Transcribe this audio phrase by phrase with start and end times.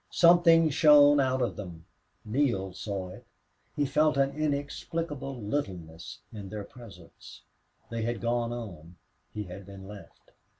[0.09, 1.85] Something shone out of them.
[2.25, 3.23] Neale saw it.
[3.75, 7.43] He felt an inexplicable littleness in their presence.
[7.91, 8.95] They had gone on;
[9.31, 10.31] he had been left.